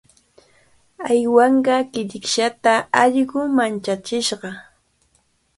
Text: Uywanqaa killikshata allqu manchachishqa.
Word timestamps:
Uywanqaa 1.11 1.81
killikshata 1.93 2.73
allqu 3.03 3.39
manchachishqa. 3.59 4.49